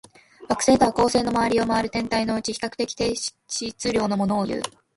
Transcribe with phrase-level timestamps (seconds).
[0.49, 4.63] 惑星とは、恒星の周りを回る天体のうち、比較的低質量のものをいう。